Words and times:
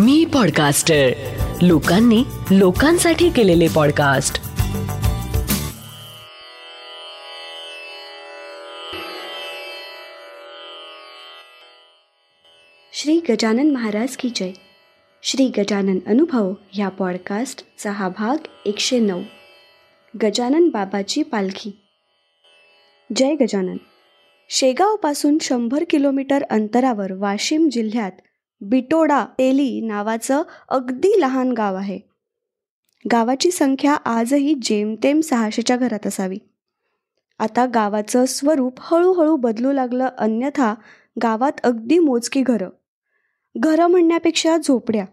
मी 0.00 0.24
podcaster 0.24 1.10
लोकांनी 1.62 2.24
लोकांसाठी 2.50 3.30
केलेले 3.30 3.68
पॉडकास्ट 3.68 4.34
श्री 12.92 13.20
गजानन 13.30 13.70
महाराज 13.70 14.16
की 14.16 14.30
जय. 14.34 14.52
श्री 15.22 15.48
गजानन 15.58 15.98
अनुभव 16.06 16.52
ह्या 16.72 16.88
पॉडकास्टचा 16.88 17.90
हा 17.90 18.08
भाग 18.08 18.36
एकशे 18.66 18.98
नऊ. 18.98 19.22
गजानन 20.22 20.68
बाबाची 20.68 21.22
पालखी. 21.22 21.70
जय 23.16 23.34
गजानन. 23.34 23.76
शेगावपासून 24.48 25.38
शंभर 25.40 25.84
किलोमीटर 25.90 26.42
अंतरावर 26.42 27.12
वाशिम 27.12 27.68
जिल्ह्यात 27.68 28.12
बिटोडा 28.60 29.26
तेली 29.38 29.80
नावाचं 29.80 30.42
अगदी 30.68 31.20
लहान 31.20 31.52
गाव 31.52 31.74
आहे. 31.74 31.98
गावाची 33.12 33.50
संख्या 33.50 33.94
आजही 33.94 34.54
जेमतेम 34.62 35.20
सहाशेच्या 35.20 35.76
घरात 35.76 36.06
असावी. 36.06 36.38
आता 37.38 37.66
गावाचं 37.66 38.24
स्वरूप 38.24 38.72
हळूहळू 38.80 39.36
बदलू 39.36 39.72
लागलं 39.72 40.08
अन्यथा 40.18 40.74
गावात 41.22 41.52
अगदी 41.64 41.98
मोजकी 41.98 42.42
घरं. 42.42 42.68
घरं 43.58 43.86
म्हणण्यापेक्षा 43.86 44.56
झोपड्या. 44.56 45.04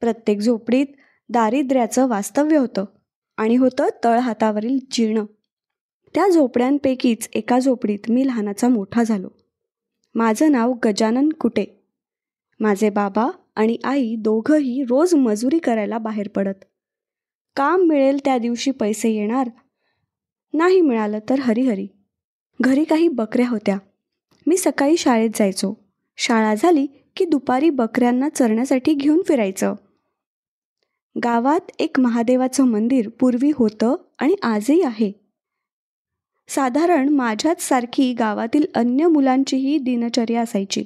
प्रत्येक 0.00 0.38
झोपडीत 0.38 0.86
दारिद्र्याचं 1.28 2.08
वास्तव्य 2.08 2.56
होतं 2.56 2.84
आणि 3.36 3.56
होतं 3.56 3.86
तळहातावरील 4.04 4.78
जीर्ण. 4.90 5.24
त्या 6.14 6.28
झोपड्यांपैकीच 6.28 7.28
एका 7.34 7.58
झोपडीत 7.58 7.98
मी 8.08 8.26
लहानाचा 8.26 8.68
मोठा 8.68 9.02
झालो. 9.02 9.28
माझं 10.14 10.52
नाव 10.52 10.72
गजानन 10.84 11.28
कुटे. 11.28 11.81
माझे 12.62 12.90
बाबा 12.90 13.30
आणि 13.56 13.76
आई 13.84 14.16
दोघंही 14.16 14.84
रोज 14.84 15.14
मजुरी 15.14 15.58
करायला 15.58 15.98
बाहेर 15.98 16.28
पडत. 16.28 16.64
काम 17.56 17.80
मिळेल 17.80 18.18
त्या 18.24 18.38
दिवशी 18.38 18.70
पैसे 18.70 19.10
येणार 19.10 19.50
नाही 20.52 20.80
मिळालं 20.80 21.18
तर 21.30 21.40
हरिहरी. 21.40 21.86
घरी 22.60 22.84
काही 22.84 23.08
बकऱ्या 23.08 23.48
होत्या. 23.48 23.78
मी 24.46 24.56
सकाळी 24.56 24.96
शाळेत 24.96 25.30
जायचो. 25.34 25.74
शाळा 26.16 26.54
झाली 26.54 26.86
की 27.16 27.24
दुपारी 27.24 27.70
बकऱ्यांना 27.70 28.28
चरण्यासाठी 28.28 28.94
घेऊन 28.94 29.22
फिरायचं. 29.28 29.74
गावात 31.24 31.70
एक 31.78 32.00
महादेवाचं 32.00 32.64
मंदिर 32.64 33.08
पूर्वी 33.08 33.50
होतं 33.54 33.94
आणि 34.18 34.34
आजही 34.42 34.82
आहे. 34.82 35.12
साधारण 36.48 37.08
माझ्याच 37.08 37.62
सारखी 37.62 38.12
गावातील 38.12 38.66
अन्य 38.74 39.06
मुलांचीही 39.06 39.78
दिनचर्या 39.78 40.40
असायची. 40.40 40.84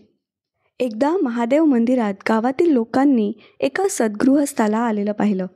एकदा 0.79 1.17
महादेव 1.23 1.65
मंदिरात 1.65 2.15
गावातील 2.29 2.73
लोकांनी 2.73 3.33
एका 3.61 3.85
सद्गृहस्थाला 3.91 4.79
आलेलं 4.79 5.13
पाहिलं. 5.13 5.47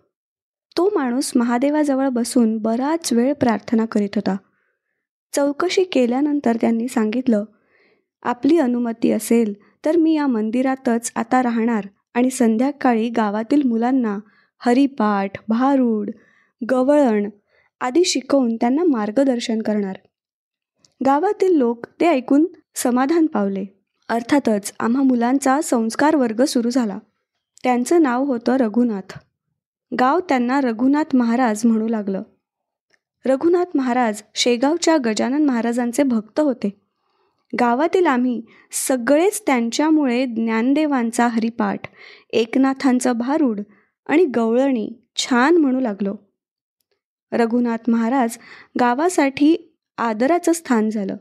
तो 0.77 0.89
माणूस 0.95 1.33
महादेवाजवळ 1.37 2.09
बसून 2.09 2.59
बराच 2.59 3.13
वेळ 3.13 3.33
प्रार्थना 3.33 3.85
करीत 3.85 4.09
होता. 4.15 4.37
चौकशी 5.33 5.85
केल्यानंतर 5.85 6.57
त्यांनी 6.61 6.89
सांगितलं 6.89 7.45
आपली 8.23 8.59
अनुमती 8.59 9.11
असेल 9.11 9.55
तर 9.85 9.97
मी 9.97 10.15
या 10.15 10.27
मंदिरातच 10.27 11.13
आता 11.17 11.43
राहणार 11.43 11.85
आणि 12.15 12.31
संध्याकाळी 12.31 13.09
गावातील 13.09 13.63
मुलांना 13.63 14.19
हरिपाठ 14.59 15.31
भारूड 15.49 16.11
गवळण 16.71 17.31
आदी 17.81 18.05
शिकवून 18.05 18.57
त्यांना 18.57 18.85
मार्गदर्शन 18.85 19.63
करणार. 19.63 19.97
गावातील 21.07 21.57
लोक 21.57 21.87
ते 22.01 22.07
ऐकून 22.07 22.47
समाधान 22.75 23.27
पावले. 23.27 23.80
अर्थातच 24.11 24.73
आम्हा 24.81 25.03
मुलांचा 25.03 25.61
संस्कार 25.61 26.17
वर्ग 26.17 26.45
सुरू 26.45 26.71
झाला. 26.71 26.99
त्यांचं 27.63 28.03
नाव 28.03 28.25
होतं 28.25 28.57
रघुनाथ. 28.57 29.19
गाव 30.01 30.21
त्यांना 30.21 30.61
रघुनाथ 30.61 31.17
महाराज 31.17 31.67
म्हणू 31.67 31.89
लागलं. 31.89 32.23
रघुनाथ 33.27 33.65
महाराज 33.75 34.23
शेगावच्या 34.35 34.97
गजानन 35.05 35.45
महाराजांचे 35.45 36.03
भक्त 36.03 36.41
होते. 36.41 36.81
गावातील 37.61 38.07
आम्ही 38.07 38.43
सगळेच 38.73 39.43
त्यांच्यामुळे 39.47 40.27
ज्ञानदेवांचा 40.27 41.27
हरिपाठ 41.27 41.81
एकनाथांचं 42.31 43.13
भारूड 43.13 43.61
आणि 44.07 44.25
गवळणी 44.25 44.91
छान 45.17 45.57
म्हणू 45.57 45.81
लागलो. 45.81 46.17
रघुनाथ 47.33 47.91
महाराज 47.91 48.39
गावासाठी 48.81 49.77
आदराचं 49.99 50.53
स्थान 50.53 50.91
झालं. 50.91 51.17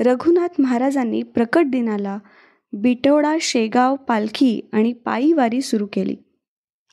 रघुनाथ 0.00 0.48
महाराजांनी 0.58 1.22
प्रकट 1.22 1.66
दिनाला 1.66 2.18
बिटोडा 2.72 3.36
शेगाव 3.40 3.96
पालखी 3.96 4.60
आणि 4.72 4.92
पायीवारी 4.92 5.60
सुरू 5.60 5.86
केली. 5.92 6.16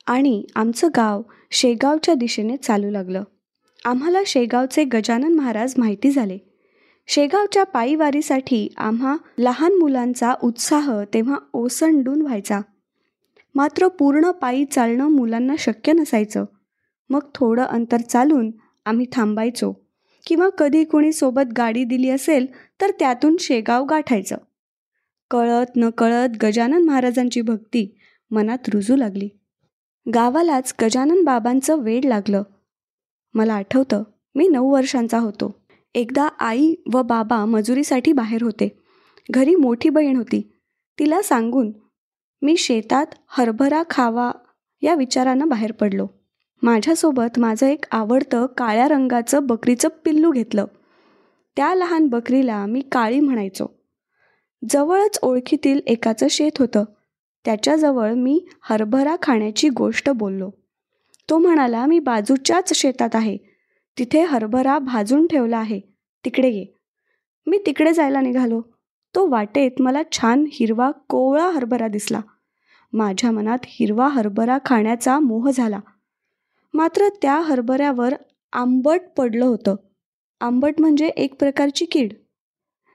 आणि 0.06 0.44
आमचं 0.54 0.88
गाव 0.96 1.22
शेगावच्या 1.50 2.14
दिशेने 2.14 2.56
चालू 2.56 2.90
लागलं. 2.90 3.22
आम्हाला 3.84 4.18
शेगावचे 4.26 4.84
गजानन 4.84 5.34
महाराज 5.34 5.74
माहिती 5.78 6.10
झाले. 6.10 6.38
शेगावच्या 7.06 7.64
पायीवारीसाठी 7.64 8.68
आम्हा 8.76 9.16
लहान 9.38 9.78
मुलांचा 9.78 10.34
उत्साह 10.42 11.02
तेव्हा 11.14 11.36
ओसंडून 11.52 12.22
व्हायचा. 12.22 12.60
मात्र 13.54 13.88
पूर्ण 13.88 14.30
पायी 14.30 14.64
चालणं 14.64 15.08
मुलांना 15.08 15.54
शक्य 15.58 15.92
नसायचं. 15.92 16.44
मग 17.10 17.20
थोडं 17.34 17.62
अंतर 17.62 17.96
चालून 17.96 18.50
आम्ही 18.84 19.06
थांबायचो. 19.12 19.85
किंवा 20.26 20.48
कधी 20.48 20.84
कुणी 20.84 21.12
सोबत 21.12 21.52
गाडी 21.56 21.84
दिली 21.84 22.10
असेल 22.10 22.46
तर 22.80 22.90
त्यातून 22.98 23.36
शेगाव 23.40 23.84
गाठायचं. 23.84 24.36
कळत 25.30 25.66
न 25.76 25.90
कळत 25.90 26.28
गजानन 26.42 26.84
महाराजांची 26.84 27.40
भक्ती 27.40 27.98
मनात 28.30 28.58
रुजू 28.72 28.96
लागली. 28.96 29.28
गावालाच 30.14 30.74
गजानन 30.82 31.24
बाबांचं 31.24 31.76
वेड 31.76 32.04
लागलं. 32.04 32.42
मला 33.34 33.54
आठवतं 33.54 34.02
मी 34.34 34.48
नऊ 34.48 34.72
वर्षांचा 34.72 35.18
होतो. 35.18 35.64
एकदा 35.94 36.28
आई 36.38 36.74
व 36.92 37.02
बाबा 37.02 37.44
मजुरीसाठी 37.44 38.12
बाहेर 38.12 38.42
होते. 38.42 38.82
घरी 39.30 39.54
मोठी 39.54 39.88
बहीण 39.88 40.16
होती. 40.16 40.52
तिला 40.98 41.22
सांगून 41.22 41.72
मी 42.42 42.56
शेतात 42.56 43.06
हरभरा 43.28 43.82
खावा 43.90 44.32
या 44.82 44.94
विचारानं 44.94 45.48
बाहेर 45.48 45.72
पडलो. 45.72 46.06
माझ्यासोबत 46.66 47.38
माझं 47.38 47.66
एक 47.66 47.84
आवडतं 47.92 48.46
काळ्या 48.46 48.88
रंगाचं 48.88 49.46
बकरीचं 49.46 49.88
पिल्लू 50.04 50.30
घेतलं. 50.30 50.64
त्या 51.56 51.74
लहान 51.74 52.06
बकरीला 52.06 52.66
मी 52.66 52.80
काळी 52.80 53.20
म्हणायचो. 53.20 53.66
जवळच 54.70 55.18
ओळखीतील 55.22 55.80
एकाचं 55.86 56.26
शेत 56.30 56.52
होतं. 56.58 56.84
त्याच्याजवळ 57.44 58.12
मी 58.12 58.46
हरभरा 58.62 59.16
खाण्याची 59.22 59.68
गोष्ट 59.68 60.10
बोललो. 60.10 60.50
तो 61.30 61.38
म्हणाला 61.38 61.86
मी 61.86 61.98
बाजूच्याच 61.98 62.72
शेतात 62.74 63.10
आहे. 63.14 63.36
तिथे 63.98 64.24
हरभरा 64.24 64.78
भाजून 64.78 65.26
ठेवला 65.26 65.58
आहे. 65.58 65.80
तिकडे 66.24 66.48
ये. 66.48 66.66
मी 67.46 67.58
तिकडे 67.66 67.92
जायला 67.92 68.20
निघालो. 68.20 68.62
तो 69.14 69.28
वाटेत 69.30 69.70
मला 69.78 70.02
छान 70.12 70.44
हिरवा 70.52 70.90
कोवळा 70.90 71.50
हरभरा 71.50 71.88
दिसला. 71.88 72.20
माझ्या 72.92 73.30
मनात 73.30 73.58
हिरवा 73.66 74.08
हरभरा 74.08 74.58
खाण्याचा 74.64 75.18
मोह 75.18 75.50
झाला. 75.50 75.80
मात्र 76.76 77.08
त्या 77.22 77.40
हरभऱ्यावर 77.40 78.14
आंबट 78.52 79.00
पडलं 79.16 79.44
होतं. 79.44 79.76
आंबट 80.40 80.74
म्हणजे 80.78 81.06
एक 81.06 81.34
प्रकारची 81.34 81.84
कीड. 81.84 82.12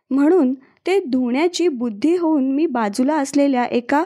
म्हणून 0.09 0.53
ते 0.53 0.99
धुण्याची 0.99 1.67
बुद्धी 1.67 2.17
होऊन 2.17 2.51
मी 2.51 2.65
बाजूला 2.65 3.15
असलेल्या 3.15 3.65
एका 3.65 4.03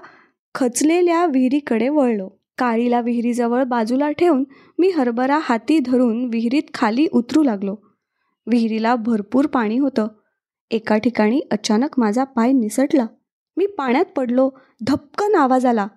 खचलेल्या 0.56 1.26
विहिरीकडे 1.26 1.90
वळलो. 1.90 2.30
काळीला 2.58 3.02
विहिरीजवळ 3.02 3.64
बाजूला 3.64 4.12
ठेवून 4.12 4.44
मी 4.80 4.90
हरभरा 4.90 5.40
हाती 5.42 5.80
धरून 5.80 6.26
विहिरीत 6.26 6.64
खाली 6.74 7.08
उतरू 7.12 7.44
लागलो. 7.44 7.76
विहिरीला 8.48 8.96
भरपूर 8.96 9.48
पाणी 9.48 9.78
होतं. 9.78 10.08
एका 10.72 10.98
ठिकाणी 10.98 11.42
अचानक 11.52 12.00
माझा 12.00 12.24
पाय 12.24 12.52
निसटला. 12.52 13.06
मी 13.58 13.66
पाण्यात 13.66 14.06
पडलो. 14.06 14.50
धपकन 14.88 15.36
आवाज 15.36 15.66
आला. 15.66 15.88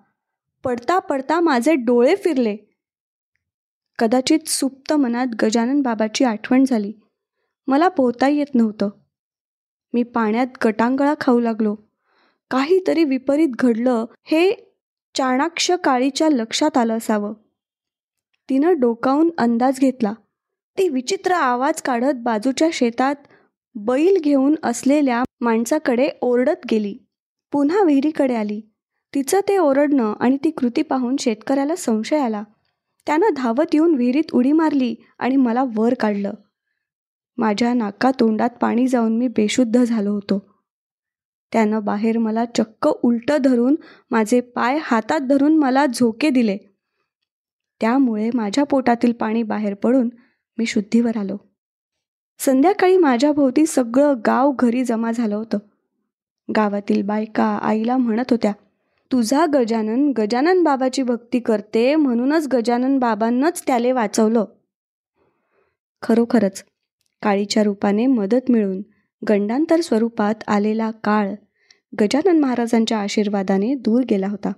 पडता 0.63 0.99
पडता 0.99 1.39
माझे 1.39 1.75
डोळे 1.75 2.15
फिरले. 2.15 2.57
कदाचित 3.99 4.39
सुप्त 4.47 4.93
मनात 4.93 5.27
गजानन 5.41 5.81
बाबाची 5.81 6.23
आठवण 6.23 6.65
झाली. 6.65 6.93
मला 7.67 7.87
पोहता 7.87 8.27
येत 8.27 8.55
नव्हतं. 8.55 8.89
मी 9.93 10.03
पाण्यात 10.03 10.47
गटांगळा 10.65 11.13
खाऊ 11.19 11.39
लागलो. 11.39 11.75
काहीतरी 12.51 13.03
विपरीत 13.03 13.47
घडलं 13.59 14.05
हे 14.23 14.51
चाणाक्ष 15.15 15.71
काळीच्या 15.71 16.29
लक्षात 16.29 16.77
आलं 16.77 16.97
असावं. 16.97 17.33
तिनं 18.49 18.79
डोकावून 18.79 19.29
अंदाज 19.37 19.79
घेतला. 19.79 20.13
ती 20.77 20.89
विचित्र 20.89 21.31
आवाज 21.31 21.81
काढत 21.81 22.13
बाजूच्या 22.15 22.69
शेतात 22.73 23.15
बैल 23.75 24.17
घेऊन 24.21 24.55
असलेल्या 24.63 25.23
माणसाकडे 25.41 26.09
ओरडत 26.21 26.65
गेली. 26.71 26.97
पुन्हा 27.51 27.83
विहिरीकडे 27.83 28.35
आली. 28.35 28.61
तिचं 29.13 29.39
ते 29.47 29.57
ओरडणं 29.57 30.13
आणि 30.19 30.37
ती 30.43 30.51
कृती 30.51 30.81
पाहून 30.81 31.15
शेतकऱ्याला 31.19 31.75
संशय 31.75 32.17
आला. 32.17 32.43
त्यानं 33.09 33.25
धावत 33.35 33.65
येऊन 33.73 33.95
विहिरीत 33.95 34.23
उडी 34.33 34.51
मारली 34.51 34.95
आणि 35.19 35.35
मला 35.35 35.63
वर 35.75 35.93
काढलं. 35.93 36.33
माझ्या 37.37 37.73
नाका 37.73 38.11
तोंडात 38.19 38.49
पाणी 38.61 38.87
जाऊन 38.87 39.17
मी 39.17 39.27
बेशुद्ध 39.27 39.83
झालो 39.83 40.11
होतो. 40.11 40.61
त्यानं 41.51 41.83
बाहेर 41.83 42.17
मला 42.17 42.45
चक्क 42.45 42.87
उलटं 42.87 43.37
धरून 43.37 43.75
माझे 44.11 44.41
पाय 44.41 44.79
हातात 44.81 45.19
धरून 45.19 45.57
मला 45.57 45.85
झोके 45.85 46.29
दिले. 46.29 46.57
त्यामुळे 47.81 48.29
माझ्या 48.33 48.63
पोटातील 48.63 49.11
पाणी 49.11 49.43
बाहेर 49.43 49.73
पडून 49.73 50.09
मी 50.57 50.65
शुद्धीवर 50.65 51.17
आलो. 51.17 51.37
संध्याकाळी 52.39 52.97
माझ्याभोवती 52.97 53.65
सगळं 53.65 54.13
गाव 54.25 54.51
घरी 54.59 54.83
जमा 54.83 55.11
झालं 55.11 55.35
होतं. 55.35 55.57
गावातील 56.55 57.01
बायका 57.01 57.45
आईला 57.45 57.97
म्हणत 57.97 58.31
होत्या 58.31 58.53
तुझा 59.11 59.45
गजानन 59.45 60.11
गजानन 60.17 60.63
बाबाची 60.63 61.03
भक्ती 61.03 61.39
करते 61.39 61.95
म्हणूनच 61.95 62.47
गजानन 62.47 62.99
बाबांनाच 62.99 63.63
त्याले 63.67 63.91
वाचवलं. 63.91 64.45
खरोखरच 66.01 66.63
काळीच्या 67.21 67.63
रूपाने 67.63 68.05
मदत 68.05 68.51
मिळून 68.51 68.81
गंडांतर 69.29 69.81
स्वरूपात 69.81 70.35
आलेला 70.47 70.91
काळ 70.91 71.33
गजानन 72.01 72.39
महाराजांच्या 72.39 72.97
आशीर्वादाने 72.97 73.73
दूर 73.75 74.03
गेला 74.09 74.27
होता. 74.27 74.51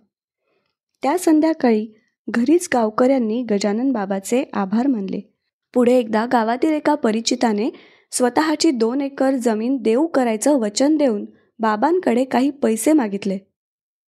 त्या 1.03 1.17
संध्याकाळी 1.17 1.87
घरीच 2.29 2.69
गावकऱ्यांनी 2.73 3.43
गजानन 3.43 3.91
बाबाचे 3.91 4.43
आभार 4.53 4.87
मानले. 4.87 5.33
पुढे 5.73 5.97
एकदा 5.97 6.25
गावातील 6.25 6.71
एका 6.71 6.95
परिचिताने 6.95 7.69
स्वतःची 8.11 8.71
दोन 8.71 9.01
एकर 9.01 9.35
जमीन 9.35 9.77
देऊ 9.81 10.07
करायचं 10.07 10.59
वचन 10.59 10.97
देऊन 10.97 11.25
बाबांकडे 11.59 12.25
काही 12.25 12.49
पैसे 12.49 12.93
मागितले. 12.93 13.37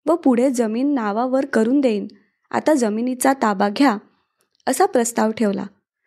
व 0.06 0.14
पुढे 0.14 0.50
जमीन 0.50 0.94
नावावर 0.94 1.46
करून 1.46 1.80
देईन. 1.80 2.06
आता 2.50 2.74
जमिनीचा 2.74 3.32
ताबा 3.32 3.68
घ्या 3.68 3.96
असा 4.66 4.86
प्रस्ताव 4.86 5.30
ठेवला. 5.30 5.66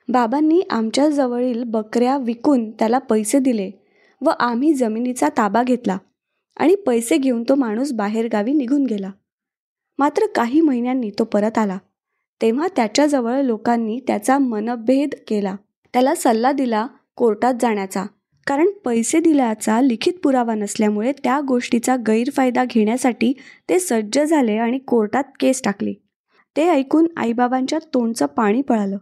बाबांनी 0.10 0.62
आमच्याजवळील 0.70 1.64
बकऱ्या 1.64 2.18
विकून 2.18 2.72
त्याला 2.72 2.98
पैसे 2.98 3.40
दिले 3.40 3.72
व 4.22 4.30
आम्ही 4.40 4.74
जमिनीचा 4.74 5.30
ताबा 5.38 5.64
घेतला 5.64 5.98
आणि 6.58 6.76
पैसे 6.76 7.18
घेऊन 7.18 7.44
तो 7.44 7.56
माणूस 7.56 7.92
बाहेरगावी 7.92 8.54
निघून 8.54 8.86
गेला. 8.86 9.12
मात्र 9.98 10.26
काही 10.36 10.62
महिन्यांनी 10.62 11.10
तो 11.20 11.24
परत 11.24 11.58
आला. 11.58 11.78
तेव्हा 12.42 12.68
त्याच्याजवळ 12.76 13.42
लोकांनी 13.42 14.00
त्याचा 14.08 14.38
मनभेद 14.38 15.10
केला. 15.28 15.56
त्याला 15.94 16.16
सल्ला 16.16 16.52
दिला 16.52 16.88
कोर्टात 17.16 17.54
जाण्याचा. 17.62 18.04
कारण 18.48 18.70
पैसे 18.86 19.20
दिल्याचा 19.20 19.82
लिखित 19.82 20.14
पुरावा 20.24 20.56
नसल्यामुळे 20.56 21.12
त्या 21.12 21.42
गोष्टीचा 21.42 21.96
गैरफायदा 21.96 22.64
घेण्यासाठी 22.66 23.34
ते 23.70 23.80
सज्ज 23.80 24.20
झाले 24.20 24.58
आणि 24.58 24.78
कोर्टात 24.78 25.24
केस 25.40 25.62
टाकली. 25.64 25.94
ते 26.56 26.70
ऐकून 26.70 27.08
आईबाबांच्या 27.18 27.80
तोंडचं 27.94 28.26
पाणी 28.26 28.62
पळालं. 28.62 28.98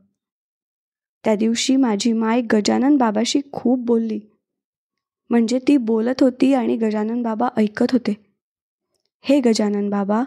त्या 1.24 1.36
दिवशी 1.36 1.75
माझी 1.75 2.13
माय 2.13 2.42
गजानन 2.42 2.97
बाबाशी 2.97 3.42
खूप 3.51 3.86
बोलली. 3.86 4.19
म्हणजे 5.30 5.59
ती 5.59 5.77
बोलत 5.77 6.24
होती 6.24 6.53
आणि 6.53 6.75
गजानन 6.77 7.21
बाबा 7.21 7.50
ऐकत 7.57 7.91
होते. 7.91 8.13
हे 9.21 9.39
गजानन 9.39 9.89
बाबा 9.89 10.24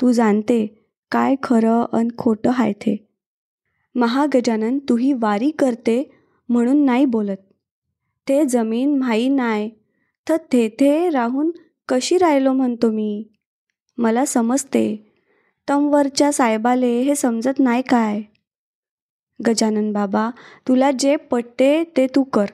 तू 0.00 0.12
जाणते 0.12 0.66
काय 1.10 1.34
खरं 1.42 1.84
अन 1.92 2.08
खोटं 2.18 2.50
हाय 2.50 2.72
ते 2.72 2.96
महागजानन 3.94 4.78
तूही 4.78 5.12
वारी 5.12 5.50
करते 5.50 6.12
म्हणून 6.48 6.84
नाही 6.84 7.04
बोलत. 7.04 7.51
ते 8.28 8.44
जमीन 8.44 8.98
माही 8.98 9.28
नाय 9.28 9.68
तर 10.28 10.36
तेथे 10.36 11.10
राहून 11.10 11.50
कशी 11.88 12.18
राहिलो 12.18 12.52
म्हणतो 12.52 12.90
मी? 12.90 13.24
मला 13.98 14.24
समजते. 14.24 15.12
तमवरच्या 15.68 16.32
साहेबाले 16.32 17.00
हे 17.00 17.14
समजत 17.14 17.58
नाही 17.58 17.82
काय? 17.82 18.22
गजानन 19.46 19.92
बाबा 19.92 20.30
तुला 20.68 20.90
जे 20.98 21.16
पटते 21.16 21.84
ते 21.96 22.06
तू 22.06 22.22
कर. 22.22 22.46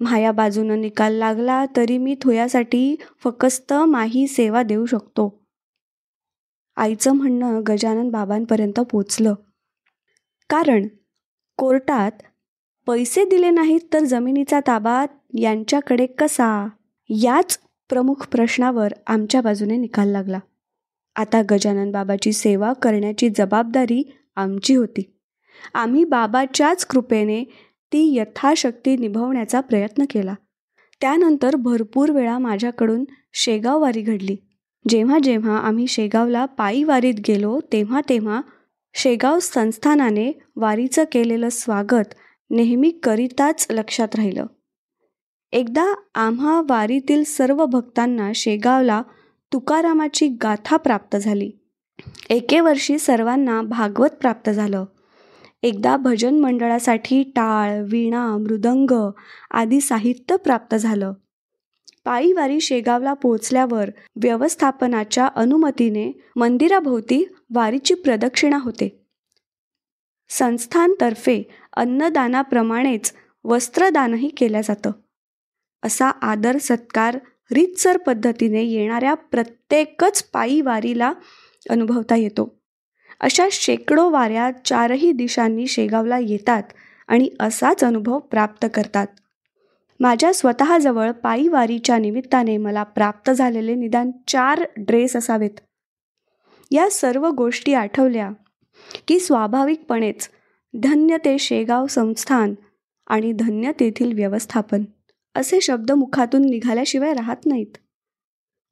माया 0.00 0.32
बाजूनं 0.32 0.80
निकाल 0.80 1.12
लागला 1.12 1.64
तरी 1.76 1.98
मी 1.98 2.14
थोयासाठी 2.22 2.96
फकस्त 3.24 3.72
माही 3.72 4.26
सेवा 4.26 4.62
देऊ 4.62 4.86
शकतो. 4.86 5.44
आईचं 6.76 7.12
म्हणणं 7.12 7.60
गजानन 7.68 8.08
बाबांपर्यंत 8.08 8.80
पोचलं. 8.80 9.34
कारण 10.50 10.86
कोर्टात 11.58 12.12
पैसे 12.88 13.24
दिले 13.24 13.50
नाहीत 13.50 13.80
तर 13.92 13.98
जमिनीचा 13.98 14.60
ताबा 14.66 15.06
यांच्याकडे 15.38 16.06
कसा? 16.06 16.68
याच 17.08 17.58
प्रमुख 17.88 18.26
प्रश्नावर 18.26 18.92
आमच्या 19.06 19.40
बाजूने 19.40 19.76
निकाल 19.76 20.08
लागला. 20.08 20.38
आता 21.16 21.42
गजानन 21.50 21.90
बाबाची 21.90 22.32
सेवा 22.32 22.72
करण्याची 22.72 23.28
जबाबदारी 23.28 24.16
आमची 24.36 24.74
होती. 24.74 25.20
आम्ही 25.74 26.04
बाबाच्याच 26.04 26.86
कृपेने 26.86 27.44
ती 27.92 28.16
यथाशक्ती 28.16 28.96
निभवण्याचा 28.96 29.60
प्रयत्न 29.60 30.04
केला. 30.10 30.34
त्यानंतर 31.00 31.56
भरपूर 31.56 32.10
वेळा 32.10 32.38
माझ्याकडून 32.38 33.04
शेगाव 33.32 33.80
वारी 33.80 34.00
घडली. 34.00 34.36
जेव्हा 34.88 35.18
जेव्हा 35.22 35.58
आम्ही 35.58 35.86
शेगावला 35.86 36.44
पायी 36.44 36.84
वारीत 36.84 37.14
गेलो 37.28 37.60
तेव्हा 37.72 38.00
तेव्हा 38.08 38.40
शेगाव 38.94 39.38
संस्थानाने 39.38 40.32
वारीचं 40.56 41.04
केलेलं 41.12 41.48
स्वागत 41.48 42.14
नेहमी 42.50 42.90
करिताच 42.90 43.66
लक्षात 43.70 44.08
राहिलं. 44.14 44.46
एकदा 45.52 45.94
आम्हा 46.14 46.62
वारीतील 46.68 47.24
सर्व 47.24 47.66
भक्तांना 47.66 48.32
शेगावला 48.34 49.02
तुकारामाची 49.52 50.28
गाथा 50.28 50.76
प्राप्त 50.76 51.16
झाली. 51.16 51.50
एके 52.30 52.60
वर्षी 52.60 52.98
सर्वांना 52.98 53.62
भागवत 53.62 54.08
प्राप्त 54.08 54.50
झालं. 54.50 54.84
एकदा 55.62 55.96
भजन 55.96 56.38
मंडळासाठी 56.38 57.22
टाळ 57.22 57.82
वीणा 57.88 58.36
मृदंग 58.36 59.10
आदी 59.50 59.80
साहित्य 59.80 60.36
प्राप्त 60.36 60.74
झालं. 60.74 61.12
पायीवारी 62.04 62.60
शेगावला 62.60 63.14
पोचल्यावर 63.14 63.90
व्यवस्थापनाच्या 64.16 65.26
अनुमतीने 65.26 66.30
मंदिराभोवती 66.36 67.28
वारीची 67.54 67.94
प्रदक्षिणा 67.94 68.58
होते. 68.62 69.07
संस्थांतर्फे 70.28 71.42
अन्नदानाप्रमाणेच 71.72 73.12
वस्त्रदानही 73.44 74.28
केलं 74.28 74.60
जातं. 74.60 74.90
असा 75.82 76.08
आदर 76.08 76.58
सत्कार 76.58 77.18
रीतसर 77.52 77.96
पद्धतीने 77.96 78.62
येणाऱ्या 78.62 79.14
प्रत्येकच 79.14 80.22
पायी 80.22 80.60
वारीला 80.60 81.12
अनुभवता 81.70 82.16
येतो. 82.16 82.58
अशा 83.20 83.48
शेकडो 83.52 84.10
वाऱ्या 84.10 84.50
चारही 84.64 85.12
दिशांनी 85.12 85.66
शेगावला 85.66 86.18
येतात 86.18 86.62
आणि 87.08 87.30
असाच 87.40 87.84
अनुभव 87.84 88.18
प्राप्त 88.18 88.66
करतात. 88.74 89.06
माझ्या 90.00 90.34
स्वतःजवळ 90.34 91.10
पायी 91.10 91.48
वारीच्या 91.48 91.98
निमित्ताने 91.98 92.56
मला 92.56 92.82
प्राप्त 92.82 93.30
झालेले 93.30 93.74
निदान 93.74 94.10
चार 94.28 94.64
ड्रेस 94.76 95.16
असावेत. 95.16 95.60
या 96.70 96.90
सर्व 96.90 97.28
गोष्टी 97.28 97.74
आठवल्या 97.74 98.30
की 99.08 99.20
स्वाभाविकपणेच 99.20 100.28
धन्य 100.74 101.16
ते 101.16 101.38
शेगाव 101.38 101.86
संस्थान 101.86 102.54
आणि 103.06 103.32
धन्य 103.32 103.72
तेथील 103.80 104.12
व्यवस्थापन 104.12 104.84
असे 105.34 105.60
शब्द 105.60 105.92
मुखातून 105.92 106.50
निघाल्याशिवाय 106.50 107.12
राहत 107.12 107.46
नाहीत. 107.46 107.76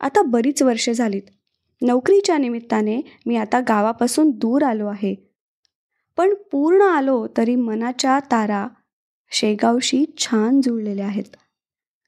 आता 0.01 0.23
बरीच 0.23 0.63
वर्षे 0.63 0.95
झालीत. 0.95 1.23
नोकरीच्या 1.83 2.39
निमित्ताने 2.39 3.01
मी 3.27 3.37
आता 3.37 3.61
गावापासून 3.61 4.31
दूर 4.31 4.63
आलो 4.63 4.87
आहे. 4.87 5.15
पण 6.17 6.35
पूर्ण 6.53 6.83
आलो 6.83 7.27
तरी 7.37 7.55
मनाच्या 7.55 8.19
तारा 8.19 8.69
शेगावशी 9.31 10.05
छान 10.19 10.61
जुळलेल्या 10.61 11.07
आहेत. 11.07 11.37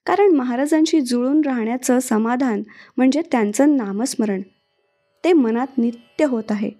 कारण 0.07 0.31
महाराजांशी 0.31 1.01
जुळून 1.01 1.41
राहण्याचं 1.41 1.99
समाधान 1.99 2.63
म्हणजे 2.97 3.23
त्यांचं 3.33 3.77
नामस्मरण. 3.77 4.43
ते 5.25 5.33
मनात 5.33 5.79
नित्य 5.79 6.25
होत 6.25 6.45
आहे. 6.51 6.71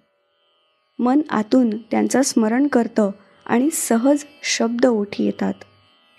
मन 0.99 1.21
आतून 1.29 1.69
त्यांचं 1.69 2.21
स्मरण 2.21 2.67
करतं 2.67 3.11
आणि 3.45 3.69
सहज 3.71 4.23
शब्द 4.43 4.85
ओठी 4.85 5.25
येतात. 5.25 5.53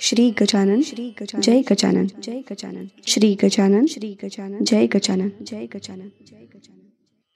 श्री 0.01 0.31
गजानन 0.31 0.81
श्री 0.83 1.09
गजानन 1.09 1.41
जय 1.41 1.61
गजानन 1.61 2.07
जय 2.23 2.41
गजानन 2.51 2.85
श्री 3.07 3.37
गजानन 3.45 3.87
श्री 3.87 4.17
गजानन 4.25 4.65
जय 4.67 4.87
गजानन. 4.87 5.29
जय 5.47 5.67
गजानन 5.75 6.09
जय 6.27 6.37
गजानन. 6.37 6.89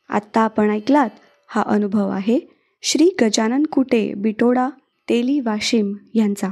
आत्ता 0.09 0.41
आपण 0.41 0.71
ऐकलात 0.71 1.11
हा 1.47 1.63
अनुभव 1.67 2.09
आहे 2.09 2.39
श्री 2.83 3.11
गजानन 3.23 3.63
कुटे 3.63 4.15
बिटोडा 4.15 4.69
तेली 5.09 5.41
वाशिम 5.41 5.95
यांचा. 6.15 6.49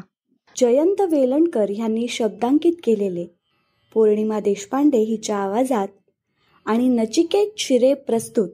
जयंत 0.56 1.00
वेलणकर 1.00 1.70
यांनी 1.70 2.08
शब्दांकित 2.08 2.72
केलेले. 2.84 3.26
पौर्णिमा 3.94 4.40
देशपांडे 4.40 4.98
हिच्या 4.98 5.36
आवाजात 5.36 5.88
आणि 6.66 6.88
नचिकेत 6.88 7.50
शिरे 7.58 7.94
प्रस्तुत 7.94 8.48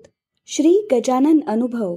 श्री 0.46 0.88
गजानन 0.92 1.38
अनुभव. 1.46 1.96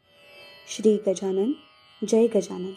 श्री 0.73 0.97
गजानन 1.07 1.53
जय 2.03 2.27
गजानन. 2.27 2.73